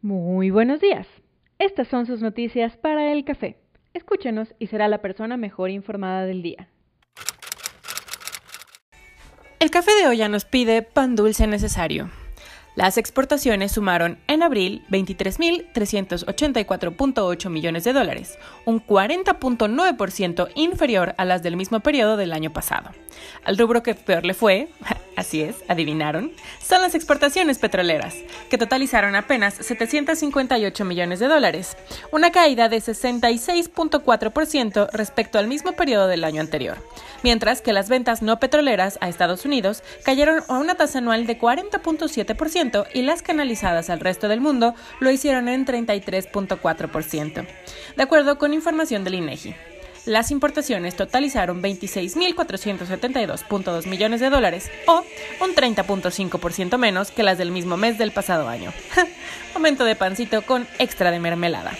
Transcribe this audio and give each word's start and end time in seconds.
Muy 0.00 0.50
buenos 0.50 0.80
días. 0.80 1.08
Estas 1.58 1.88
son 1.88 2.06
sus 2.06 2.22
noticias 2.22 2.76
para 2.76 3.12
el 3.12 3.24
café. 3.24 3.58
Escúchenos 3.94 4.54
y 4.60 4.68
será 4.68 4.86
la 4.86 4.98
persona 4.98 5.36
mejor 5.36 5.70
informada 5.70 6.24
del 6.24 6.40
día. 6.40 6.68
El 9.58 9.72
café 9.72 9.90
de 10.00 10.06
olla 10.06 10.28
nos 10.28 10.44
pide 10.44 10.82
pan 10.82 11.16
dulce 11.16 11.48
necesario. 11.48 12.10
Las 12.76 12.96
exportaciones 12.96 13.72
sumaron 13.72 14.20
en 14.28 14.44
abril 14.44 14.84
23.384.8 14.88 17.50
millones 17.50 17.82
de 17.82 17.92
dólares, 17.92 18.38
un 18.66 18.80
40.9% 18.80 20.48
inferior 20.54 21.16
a 21.18 21.24
las 21.24 21.42
del 21.42 21.56
mismo 21.56 21.80
periodo 21.80 22.16
del 22.16 22.32
año 22.32 22.52
pasado. 22.52 22.92
Al 23.42 23.58
rubro 23.58 23.82
que 23.82 23.96
peor 23.96 24.24
le 24.24 24.34
fue, 24.34 24.68
así 25.18 25.42
es, 25.42 25.56
adivinaron, 25.66 26.30
son 26.64 26.80
las 26.80 26.94
exportaciones 26.94 27.58
petroleras, 27.58 28.14
que 28.48 28.56
totalizaron 28.56 29.16
apenas 29.16 29.54
758 29.54 30.84
millones 30.84 31.18
de 31.18 31.26
dólares, 31.26 31.76
una 32.12 32.30
caída 32.30 32.68
de 32.68 32.78
66.4% 32.78 34.88
respecto 34.92 35.38
al 35.38 35.48
mismo 35.48 35.72
periodo 35.72 36.06
del 36.06 36.22
año 36.22 36.40
anterior, 36.40 36.78
mientras 37.22 37.60
que 37.60 37.72
las 37.72 37.88
ventas 37.88 38.22
no 38.22 38.38
petroleras 38.38 38.98
a 39.00 39.08
Estados 39.08 39.44
Unidos 39.44 39.82
cayeron 40.04 40.44
a 40.48 40.58
una 40.58 40.76
tasa 40.76 40.98
anual 40.98 41.26
de 41.26 41.38
40.7% 41.38 42.86
y 42.94 43.02
las 43.02 43.22
canalizadas 43.22 43.90
al 43.90 44.00
resto 44.00 44.28
del 44.28 44.40
mundo 44.40 44.74
lo 45.00 45.10
hicieron 45.10 45.48
en 45.48 45.66
33.4%, 45.66 47.46
de 47.96 48.02
acuerdo 48.02 48.38
con 48.38 48.54
información 48.54 49.02
del 49.02 49.16
INEGI. 49.16 49.77
Las 50.08 50.30
importaciones 50.30 50.96
totalizaron 50.96 51.62
26.472.2 51.62 53.86
millones 53.86 54.20
de 54.20 54.30
dólares, 54.30 54.70
o 54.86 55.04
un 55.44 55.54
30.5% 55.54 56.78
menos 56.78 57.10
que 57.10 57.22
las 57.22 57.36
del 57.36 57.50
mismo 57.50 57.76
mes 57.76 57.98
del 57.98 58.10
pasado 58.10 58.48
año. 58.48 58.72
Momento 59.54 59.84
de 59.84 59.96
pancito 59.96 60.40
con 60.40 60.66
extra 60.78 61.10
de 61.10 61.20
mermelada. 61.20 61.72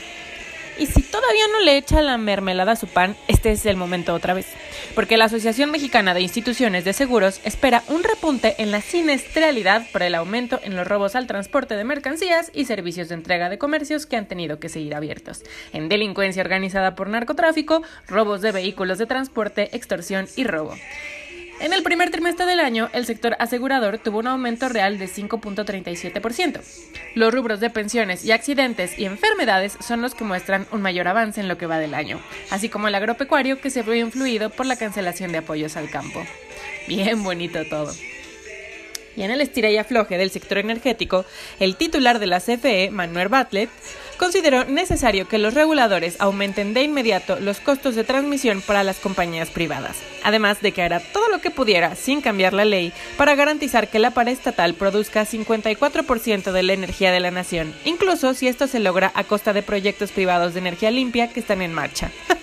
Y 0.78 0.86
si 0.86 1.02
todavía 1.02 1.48
no 1.52 1.60
le 1.60 1.76
echa 1.76 2.00
la 2.02 2.16
mermelada 2.18 2.72
a 2.72 2.76
su 2.76 2.86
pan, 2.86 3.16
este 3.26 3.50
es 3.50 3.66
el 3.66 3.76
momento 3.76 4.14
otra 4.14 4.32
vez. 4.32 4.46
Porque 4.94 5.16
la 5.16 5.24
Asociación 5.24 5.72
Mexicana 5.72 6.14
de 6.14 6.20
Instituciones 6.20 6.84
de 6.84 6.92
Seguros 6.92 7.40
espera 7.44 7.82
un 7.88 8.04
repunte 8.04 8.54
en 8.58 8.70
la 8.70 8.80
siniestralidad 8.80 9.86
por 9.92 10.02
el 10.02 10.14
aumento 10.14 10.60
en 10.62 10.76
los 10.76 10.86
robos 10.86 11.16
al 11.16 11.26
transporte 11.26 11.76
de 11.76 11.84
mercancías 11.84 12.52
y 12.54 12.64
servicios 12.64 13.08
de 13.08 13.16
entrega 13.16 13.48
de 13.48 13.58
comercios 13.58 14.06
que 14.06 14.16
han 14.16 14.26
tenido 14.26 14.60
que 14.60 14.68
seguir 14.68 14.94
abiertos. 14.94 15.42
En 15.72 15.88
delincuencia 15.88 16.42
organizada 16.42 16.94
por 16.94 17.08
narcotráfico, 17.08 17.82
robos 18.06 18.40
de 18.40 18.52
vehículos 18.52 18.98
de 18.98 19.06
transporte, 19.06 19.76
extorsión 19.76 20.28
y 20.36 20.44
robo. 20.44 20.76
En 21.60 21.72
el 21.72 21.82
primer 21.82 22.10
trimestre 22.10 22.46
del 22.46 22.60
año, 22.60 22.88
el 22.92 23.04
sector 23.04 23.34
asegurador 23.40 23.98
tuvo 23.98 24.20
un 24.20 24.28
aumento 24.28 24.68
real 24.68 24.96
de 24.96 25.08
5.37%. 25.08 26.60
Los 27.16 27.34
rubros 27.34 27.58
de 27.58 27.68
pensiones 27.68 28.24
y 28.24 28.30
accidentes 28.30 28.96
y 28.96 29.06
enfermedades 29.06 29.76
son 29.80 30.00
los 30.00 30.14
que 30.14 30.22
muestran 30.22 30.68
un 30.70 30.82
mayor 30.82 31.08
avance 31.08 31.40
en 31.40 31.48
lo 31.48 31.58
que 31.58 31.66
va 31.66 31.80
del 31.80 31.94
año, 31.94 32.20
así 32.50 32.68
como 32.68 32.86
el 32.86 32.94
agropecuario 32.94 33.60
que 33.60 33.70
se 33.70 33.82
vio 33.82 33.96
influido 33.96 34.50
por 34.50 34.66
la 34.66 34.76
cancelación 34.76 35.32
de 35.32 35.38
apoyos 35.38 35.76
al 35.76 35.90
campo. 35.90 36.22
Bien 36.86 37.24
bonito 37.24 37.64
todo. 37.68 37.92
Y 39.16 39.22
en 39.24 39.32
el 39.32 39.40
estira 39.40 39.68
y 39.68 39.78
afloje 39.78 40.16
del 40.16 40.30
sector 40.30 40.58
energético, 40.58 41.24
el 41.58 41.74
titular 41.74 42.20
de 42.20 42.28
la 42.28 42.38
CFE, 42.38 42.90
Manuel 42.92 43.26
Bartlett, 43.26 43.70
consideró 44.18 44.64
necesario 44.66 45.26
que 45.26 45.38
los 45.38 45.54
reguladores 45.54 46.16
aumenten 46.18 46.74
de 46.74 46.82
inmediato 46.82 47.40
los 47.40 47.60
costos 47.60 47.94
de 47.94 48.04
transmisión 48.04 48.60
para 48.60 48.84
las 48.84 48.98
compañías 48.98 49.48
privadas, 49.48 49.96
además 50.22 50.60
de 50.60 50.72
que 50.72 50.82
hará 50.82 51.00
todo 51.00 51.28
lo 51.28 51.40
que 51.40 51.50
pudiera 51.50 51.94
sin 51.94 52.20
cambiar 52.20 52.52
la 52.52 52.66
ley 52.66 52.92
para 53.16 53.34
garantizar 53.34 53.88
que 53.88 53.98
la 53.98 54.12
estatal 54.26 54.74
produzca 54.74 55.24
54% 55.24 56.52
de 56.52 56.62
la 56.62 56.72
energía 56.72 57.12
de 57.12 57.20
la 57.20 57.30
nación, 57.30 57.72
incluso 57.84 58.34
si 58.34 58.48
esto 58.48 58.66
se 58.66 58.80
logra 58.80 59.12
a 59.14 59.24
costa 59.24 59.52
de 59.52 59.62
proyectos 59.62 60.10
privados 60.10 60.54
de 60.54 60.60
energía 60.60 60.90
limpia 60.90 61.28
que 61.28 61.40
están 61.40 61.62
en 61.62 61.72
marcha. 61.72 62.10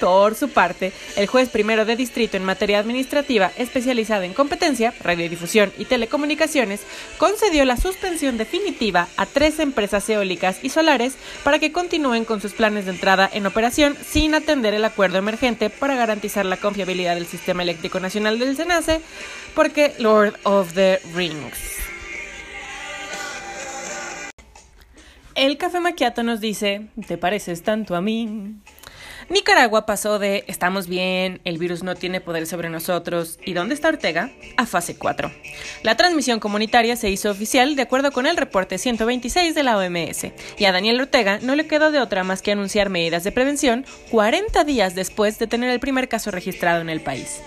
Por 0.00 0.34
su 0.34 0.50
parte, 0.50 0.92
el 1.16 1.26
juez 1.26 1.48
primero 1.48 1.84
de 1.84 1.96
distrito 1.96 2.36
en 2.36 2.44
materia 2.44 2.78
administrativa 2.78 3.50
especializada 3.56 4.26
en 4.26 4.34
competencia, 4.34 4.92
radiodifusión 5.00 5.72
y 5.78 5.86
telecomunicaciones 5.86 6.82
concedió 7.18 7.64
la 7.64 7.76
suspensión 7.76 8.36
definitiva 8.36 9.08
a 9.16 9.26
tres 9.26 9.58
empresas 9.58 10.08
eólicas 10.08 10.58
y 10.62 10.68
solares 10.68 11.14
para 11.44 11.58
que 11.58 11.72
continúen 11.72 12.24
con 12.24 12.40
sus 12.40 12.52
planes 12.52 12.84
de 12.84 12.92
entrada 12.92 13.28
en 13.32 13.46
operación 13.46 13.96
sin 14.06 14.34
atender 14.34 14.74
el 14.74 14.84
acuerdo 14.84 15.18
emergente 15.18 15.70
para 15.70 15.96
garantizar 15.96 16.44
la 16.44 16.58
confiabilidad 16.58 17.14
del 17.14 17.26
sistema 17.26 17.62
eléctrico 17.62 17.98
nacional 17.98 18.38
del 18.38 18.56
SENACE, 18.56 19.00
porque 19.54 19.94
Lord 19.98 20.34
of 20.42 20.74
the 20.74 21.00
Rings. 21.14 21.58
El 25.34 25.58
café 25.58 25.80
maquiato 25.80 26.22
nos 26.22 26.40
dice, 26.40 26.88
¿te 27.06 27.18
pareces 27.18 27.62
tanto 27.62 27.94
a 27.94 28.00
mí? 28.00 28.56
Nicaragua 29.28 29.86
pasó 29.86 30.20
de 30.20 30.44
estamos 30.46 30.86
bien, 30.86 31.40
el 31.44 31.58
virus 31.58 31.82
no 31.82 31.96
tiene 31.96 32.20
poder 32.20 32.46
sobre 32.46 32.70
nosotros 32.70 33.40
y 33.44 33.54
¿dónde 33.54 33.74
está 33.74 33.88
Ortega? 33.88 34.30
a 34.56 34.66
fase 34.66 34.96
4. 34.96 35.32
La 35.82 35.96
transmisión 35.96 36.38
comunitaria 36.38 36.94
se 36.94 37.10
hizo 37.10 37.30
oficial 37.30 37.74
de 37.74 37.82
acuerdo 37.82 38.12
con 38.12 38.26
el 38.26 38.36
reporte 38.36 38.78
126 38.78 39.56
de 39.56 39.62
la 39.64 39.78
OMS 39.78 40.28
y 40.58 40.64
a 40.64 40.72
Daniel 40.72 41.00
Ortega 41.00 41.40
no 41.42 41.56
le 41.56 41.66
quedó 41.66 41.90
de 41.90 41.98
otra 41.98 42.22
más 42.22 42.40
que 42.40 42.52
anunciar 42.52 42.88
medidas 42.88 43.24
de 43.24 43.32
prevención 43.32 43.84
40 44.12 44.62
días 44.62 44.94
después 44.94 45.40
de 45.40 45.48
tener 45.48 45.70
el 45.70 45.80
primer 45.80 46.08
caso 46.08 46.30
registrado 46.30 46.80
en 46.80 46.88
el 46.88 47.00
país. 47.00 47.40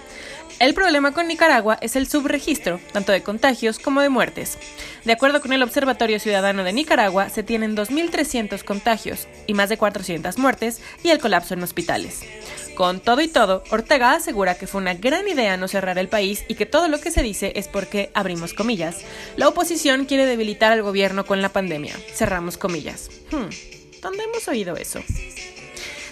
El 0.59 0.73
problema 0.73 1.13
con 1.13 1.29
Nicaragua 1.29 1.77
es 1.81 1.95
el 1.95 2.05
subregistro, 2.05 2.81
tanto 2.91 3.13
de 3.13 3.23
contagios 3.23 3.79
como 3.79 4.01
de 4.01 4.09
muertes. 4.09 4.57
De 5.05 5.13
acuerdo 5.13 5.41
con 5.41 5.53
el 5.53 5.63
Observatorio 5.63 6.19
Ciudadano 6.19 6.65
de 6.65 6.73
Nicaragua, 6.73 7.29
se 7.29 7.43
tienen 7.43 7.77
2.300 7.77 8.65
contagios 8.65 9.29
y 9.47 9.53
más 9.53 9.69
de 9.69 9.77
400 9.77 10.37
muertes 10.37 10.81
y 11.01 11.11
el 11.11 11.19
colapso 11.19 11.53
en 11.53 11.63
hospitales. 11.63 12.23
Con 12.75 12.99
todo 12.99 13.21
y 13.21 13.29
todo, 13.29 13.63
Ortega 13.69 14.11
asegura 14.11 14.55
que 14.55 14.67
fue 14.67 14.81
una 14.81 14.95
gran 14.95 15.29
idea 15.29 15.55
no 15.55 15.69
cerrar 15.69 15.97
el 15.97 16.09
país 16.09 16.43
y 16.49 16.55
que 16.55 16.65
todo 16.65 16.89
lo 16.89 16.99
que 16.99 17.11
se 17.11 17.23
dice 17.23 17.53
es 17.55 17.69
porque, 17.69 18.11
abrimos 18.13 18.53
comillas, 18.53 18.97
la 19.37 19.47
oposición 19.47 20.03
quiere 20.03 20.25
debilitar 20.25 20.73
al 20.73 20.81
gobierno 20.81 21.25
con 21.25 21.41
la 21.41 21.53
pandemia. 21.53 21.95
Cerramos 22.13 22.57
comillas. 22.57 23.09
Hmm, 23.31 23.47
¿Dónde 24.01 24.23
hemos 24.23 24.45
oído 24.49 24.75
eso? 24.75 24.99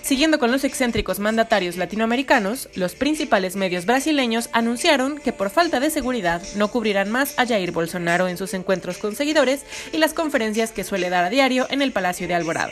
Siguiendo 0.08 0.40
con 0.40 0.54
los 0.54 0.64
excéntricos 0.64 1.20
mandatarios 1.20 1.76
latinoamericanos, 1.76 2.70
los 2.76 2.96
principales 2.96 3.58
medios 3.58 3.86
brasileños 3.86 4.50
anunciaron 4.54 5.18
que 5.18 5.34
por 5.34 5.50
falta 5.50 5.82
de 5.82 5.90
seguridad 5.90 6.42
no 6.56 6.72
cubrirán 6.72 7.12
más 7.12 7.38
a 7.38 7.46
Jair 7.46 7.74
Bolsonaro 7.74 8.30
en 8.30 8.38
sus 8.38 8.54
encuentros 8.54 9.00
con 9.00 9.18
seguidores 9.18 9.66
y 9.92 9.98
las 9.98 10.14
conferencias 10.14 10.72
que 10.72 10.86
suele 10.86 11.10
dar 11.10 11.26
a 11.26 11.30
diario 11.30 11.68
en 11.72 11.82
el 11.82 11.92
Palacio 11.92 12.26
de 12.26 12.36
Alborada. 12.36 12.72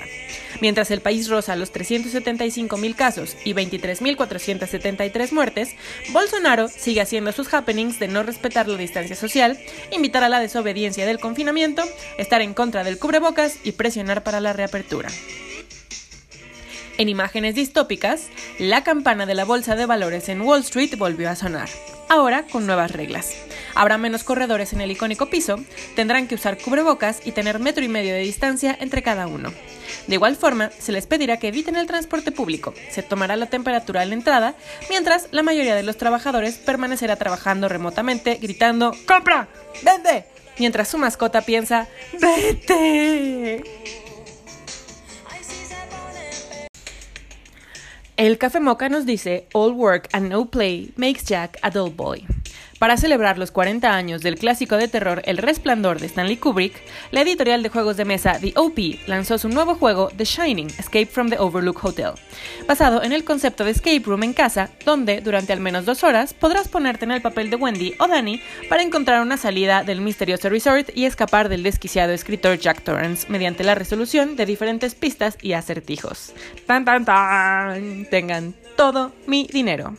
Mientras 0.62 0.92
el 0.92 1.02
país 1.02 1.28
roza 1.28 1.58
los 1.58 1.74
375.000 1.74 2.96
casos 2.96 3.36
y 3.44 3.54
23.473 3.54 5.34
muertes, 5.34 5.76
Bolsonaro 6.14 6.70
sigue 6.70 7.02
haciendo 7.02 7.34
sus 7.34 7.54
happenings 7.54 8.00
de 8.00 8.08
no 8.08 8.24
respetar 8.24 8.70
la 8.70 8.78
distancia 8.78 9.18
social, 9.18 9.60
invitar 9.92 10.24
a 10.24 10.30
la 10.30 10.40
desobediencia 10.40 11.06
del 11.06 11.20
confinamiento, 11.20 11.84
estar 12.18 12.42
en 12.42 12.54
contra 12.54 12.86
del 12.86 12.98
cubrebocas 12.98 13.58
y 13.66 13.74
presionar 13.74 14.24
para 14.24 14.40
la 14.40 14.54
reapertura. 14.54 15.10
En 16.98 17.10
imágenes 17.10 17.56
distópicas, 17.56 18.28
la 18.58 18.84
campana 18.84 19.26
de 19.26 19.34
la 19.34 19.44
bolsa 19.44 19.76
de 19.76 19.86
valores 19.86 20.30
en 20.30 20.42
Wall 20.42 20.62
Street 20.62 20.96
volvió 20.98 21.30
a 21.30 21.36
sonar, 21.36 21.68
ahora 22.08 22.44
con 22.50 22.66
nuevas 22.66 22.92
reglas. 22.92 23.34
Habrá 23.74 23.98
menos 23.98 24.24
corredores 24.24 24.72
en 24.72 24.80
el 24.80 24.92
icónico 24.92 25.30
piso, 25.30 25.60
tendrán 25.98 26.28
que 26.28 26.36
usar 26.36 26.58
cubrebocas 26.58 27.20
y 27.26 27.34
tener 27.34 27.60
metro 27.60 27.84
y 27.84 27.90
medio 27.90 28.14
de 28.14 28.22
distancia 28.22 28.78
entre 28.80 29.04
cada 29.04 29.28
uno. 29.28 29.52
De 30.08 30.16
igual 30.16 30.38
forma, 30.38 30.72
se 30.80 30.94
les 30.94 31.06
pedirá 31.06 31.38
que 31.38 31.50
eviten 31.50 31.76
el 31.76 31.86
transporte 31.86 32.32
público, 32.32 32.74
se 32.90 33.04
tomará 33.04 33.36
la 33.36 33.48
temperatura 33.48 34.02
a 34.02 34.06
la 34.06 34.14
entrada, 34.14 34.56
mientras 34.90 35.28
la 35.32 35.44
mayoría 35.44 35.76
de 35.76 35.84
los 35.84 35.98
trabajadores 35.98 36.56
permanecerá 36.56 37.18
trabajando 37.18 37.68
remotamente, 37.68 38.36
gritando 38.42 38.96
¡Compra! 39.06 39.50
¡Vende! 39.84 40.26
mientras 40.58 40.88
su 40.88 40.98
mascota 40.98 41.42
piensa 41.42 41.90
¡Vete! 42.14 43.62
El 48.18 48.38
Café 48.38 48.62
Moca 48.62 48.88
nos 48.88 49.06
dice, 49.06 49.50
All 49.54 49.74
work 49.74 50.08
and 50.14 50.30
no 50.30 50.46
play 50.46 50.94
makes 50.96 51.26
Jack 51.26 51.58
a 51.62 51.70
dull 51.70 51.90
boy. 51.90 52.26
Para 52.80 52.98
celebrar 52.98 53.38
los 53.38 53.52
40 53.52 53.96
años 53.96 54.22
del 54.22 54.38
clásico 54.38 54.76
de 54.76 54.90
terror 54.90 55.22
El 55.26 55.38
Resplandor 55.38 56.02
de 56.02 56.08
Stanley 56.08 56.36
Kubrick, 56.36 56.74
la 57.12 57.22
editorial 57.22 57.64
de 57.64 57.70
juegos 57.70 57.96
de 57.96 58.04
mesa 58.04 58.38
The 58.40 58.52
OP 58.58 58.78
lanzó 59.08 59.38
su 59.38 59.48
nuevo 59.48 59.76
juego 59.76 60.10
The 60.16 60.26
Shining, 60.26 60.68
Escape 60.78 61.06
from 61.06 61.30
the 61.30 61.40
Overlook 61.40 61.84
Hotel, 61.86 62.12
basado 62.68 63.02
en 63.02 63.14
el 63.14 63.24
concepto 63.24 63.64
de 63.64 63.72
escape 63.72 64.04
room 64.06 64.24
en 64.24 64.34
casa, 64.34 64.70
donde 64.84 65.22
durante 65.22 65.54
al 65.54 65.62
menos 65.62 65.86
dos 65.86 66.04
horas 66.04 66.34
podrás 66.34 66.68
ponerte 66.68 67.06
en 67.06 67.12
el 67.12 67.22
papel 67.22 67.50
de 67.50 67.56
Wendy 67.56 67.94
o 67.98 68.08
Danny 68.08 68.42
para 68.68 68.84
encontrar 68.84 69.22
una 69.22 69.38
salida 69.38 69.84
del 69.84 70.02
misterioso 70.02 70.50
resort 70.50 70.90
y 70.94 71.06
escapar 71.06 71.48
del 71.48 71.64
desquiciado 71.64 72.12
escritor 72.12 72.60
Jack 72.60 72.84
Torrance 72.84 73.28
mediante 73.30 73.64
la 73.64 73.76
resolución 73.76 74.36
de 74.36 74.46
diferentes 74.46 74.96
pistas 74.96 75.38
y 75.42 75.54
acertijos. 75.54 76.34
¡Tan, 76.68 76.84
tan, 76.84 77.06
tan! 77.06 78.06
Tengan 78.10 78.54
todo 78.76 79.14
mi 79.28 79.48
dinero. 79.48 79.96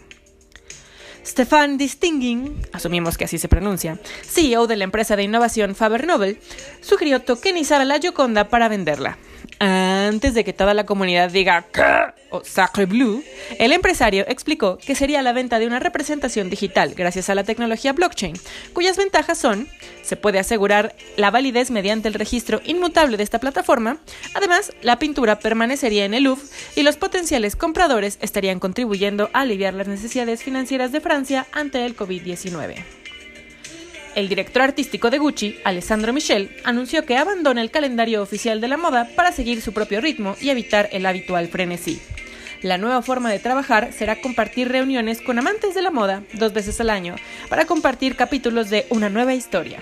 Stefan 1.26 1.76
Distinguin, 1.76 2.62
asumimos 2.72 3.18
que 3.18 3.24
así 3.24 3.36
se 3.38 3.48
pronuncia, 3.48 3.98
CEO 4.22 4.68
de 4.68 4.76
la 4.76 4.84
empresa 4.84 5.16
de 5.16 5.24
innovación 5.24 5.74
Faber 5.74 6.06
Noble, 6.06 6.38
sugirió 6.80 7.20
tokenizar 7.20 7.80
a 7.80 7.84
la 7.84 7.98
Gioconda 7.98 8.48
para 8.48 8.68
venderla. 8.68 9.18
Antes 9.58 10.34
de 10.34 10.44
que 10.44 10.52
toda 10.52 10.74
la 10.74 10.84
comunidad 10.84 11.30
diga 11.30 11.64
o 12.30 12.44
Sacre 12.44 12.86
Blue, 12.86 13.22
el 13.58 13.72
empresario 13.72 14.24
explicó 14.28 14.76
que 14.78 14.94
sería 14.94 15.22
la 15.22 15.32
venta 15.32 15.58
de 15.58 15.66
una 15.66 15.78
representación 15.78 16.50
digital 16.50 16.94
gracias 16.94 17.30
a 17.30 17.34
la 17.34 17.44
tecnología 17.44 17.92
blockchain, 17.92 18.36
cuyas 18.72 18.96
ventajas 18.96 19.38
son 19.38 19.68
se 20.02 20.16
puede 20.16 20.38
asegurar 20.38 20.94
la 21.16 21.30
validez 21.30 21.70
mediante 21.70 22.08
el 22.08 22.14
registro 22.14 22.60
inmutable 22.64 23.16
de 23.16 23.22
esta 23.22 23.40
plataforma. 23.40 23.98
Además, 24.34 24.72
la 24.82 24.98
pintura 24.98 25.38
permanecería 25.38 26.04
en 26.04 26.14
el 26.14 26.24
Louvre 26.24 26.44
y 26.74 26.82
los 26.82 26.96
potenciales 26.96 27.56
compradores 27.56 28.18
estarían 28.20 28.60
contribuyendo 28.60 29.30
a 29.32 29.40
aliviar 29.40 29.74
las 29.74 29.88
necesidades 29.88 30.42
financieras 30.42 30.92
de 30.92 31.00
Francia 31.00 31.46
ante 31.52 31.84
el 31.84 31.96
COVID-19. 31.96 33.05
El 34.16 34.30
director 34.30 34.62
artístico 34.62 35.10
de 35.10 35.18
Gucci, 35.18 35.58
Alessandro 35.62 36.14
Michel, 36.14 36.48
anunció 36.64 37.04
que 37.04 37.18
abandona 37.18 37.60
el 37.60 37.70
calendario 37.70 38.22
oficial 38.22 38.62
de 38.62 38.68
la 38.68 38.78
moda 38.78 39.10
para 39.14 39.30
seguir 39.30 39.60
su 39.60 39.74
propio 39.74 40.00
ritmo 40.00 40.36
y 40.40 40.48
evitar 40.48 40.88
el 40.92 41.04
habitual 41.04 41.48
frenesí. 41.48 42.00
La 42.62 42.78
nueva 42.78 43.02
forma 43.02 43.30
de 43.30 43.40
trabajar 43.40 43.92
será 43.92 44.22
compartir 44.22 44.68
reuniones 44.68 45.20
con 45.20 45.38
amantes 45.38 45.74
de 45.74 45.82
la 45.82 45.90
moda 45.90 46.22
dos 46.32 46.54
veces 46.54 46.80
al 46.80 46.88
año 46.88 47.14
para 47.50 47.66
compartir 47.66 48.16
capítulos 48.16 48.70
de 48.70 48.86
una 48.88 49.10
nueva 49.10 49.34
historia. 49.34 49.80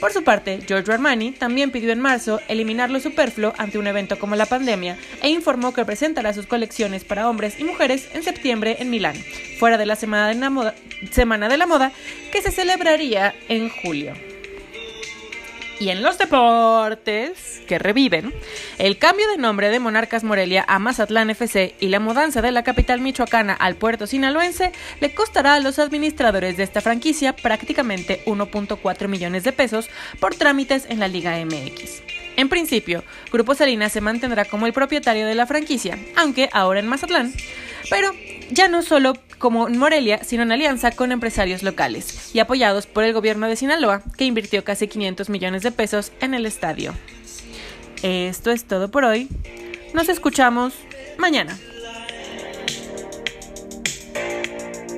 Por 0.00 0.12
su 0.12 0.22
parte, 0.22 0.60
Giorgio 0.64 0.94
Armani 0.94 1.32
también 1.32 1.72
pidió 1.72 1.90
en 1.90 1.98
marzo 1.98 2.40
eliminar 2.46 2.88
lo 2.88 3.00
superfluo 3.00 3.52
ante 3.58 3.78
un 3.78 3.86
evento 3.88 4.18
como 4.18 4.36
la 4.36 4.46
pandemia 4.46 4.96
e 5.22 5.28
informó 5.28 5.74
que 5.74 5.84
presentará 5.84 6.32
sus 6.32 6.46
colecciones 6.46 7.02
para 7.04 7.28
hombres 7.28 7.58
y 7.58 7.64
mujeres 7.64 8.08
en 8.14 8.22
septiembre 8.22 8.76
en 8.78 8.90
Milán, 8.90 9.16
fuera 9.58 9.76
de 9.76 9.86
la 9.86 9.96
Semana 9.96 10.28
de 10.28 10.36
la 10.36 10.50
Moda, 10.50 10.74
semana 11.10 11.48
de 11.48 11.56
la 11.56 11.66
moda 11.66 11.92
que 12.30 12.42
se 12.42 12.52
celebraría 12.52 13.34
en 13.48 13.70
julio. 13.70 14.27
Y 15.80 15.90
en 15.90 16.02
los 16.02 16.18
deportes, 16.18 17.62
que 17.68 17.78
reviven, 17.78 18.34
el 18.78 18.98
cambio 18.98 19.28
de 19.28 19.36
nombre 19.36 19.68
de 19.68 19.78
Monarcas 19.78 20.24
Morelia 20.24 20.64
a 20.66 20.80
Mazatlán 20.80 21.30
FC 21.30 21.76
y 21.78 21.86
la 21.86 22.00
mudanza 22.00 22.42
de 22.42 22.50
la 22.50 22.64
capital 22.64 23.00
michoacana 23.00 23.52
al 23.52 23.76
puerto 23.76 24.08
sinaloense 24.08 24.72
le 25.00 25.14
costará 25.14 25.54
a 25.54 25.60
los 25.60 25.78
administradores 25.78 26.56
de 26.56 26.64
esta 26.64 26.80
franquicia 26.80 27.36
prácticamente 27.36 28.24
1.4 28.26 29.06
millones 29.06 29.44
de 29.44 29.52
pesos 29.52 29.88
por 30.18 30.34
trámites 30.34 30.86
en 30.88 30.98
la 30.98 31.06
Liga 31.06 31.38
MX. 31.44 32.02
En 32.36 32.48
principio, 32.48 33.04
Grupo 33.30 33.54
Salinas 33.54 33.92
se 33.92 34.00
mantendrá 34.00 34.46
como 34.46 34.66
el 34.66 34.72
propietario 34.72 35.26
de 35.26 35.36
la 35.36 35.46
franquicia, 35.46 35.96
aunque 36.16 36.48
ahora 36.52 36.80
en 36.80 36.88
Mazatlán, 36.88 37.32
pero 37.88 38.10
ya 38.50 38.66
no 38.66 38.82
solo 38.82 39.14
como 39.38 39.68
Morelia, 39.68 40.22
sino 40.24 40.42
en 40.42 40.52
alianza 40.52 40.90
con 40.90 41.12
empresarios 41.12 41.62
locales 41.62 42.34
y 42.34 42.40
apoyados 42.40 42.86
por 42.86 43.04
el 43.04 43.12
gobierno 43.12 43.46
de 43.46 43.56
Sinaloa, 43.56 44.02
que 44.16 44.24
invirtió 44.24 44.64
casi 44.64 44.88
500 44.88 45.30
millones 45.30 45.62
de 45.62 45.72
pesos 45.72 46.12
en 46.20 46.34
el 46.34 46.46
estadio. 46.46 46.94
Esto 48.02 48.50
es 48.50 48.64
todo 48.64 48.90
por 48.90 49.04
hoy. 49.04 49.28
Nos 49.94 50.08
escuchamos 50.08 50.74
mañana. 51.18 51.58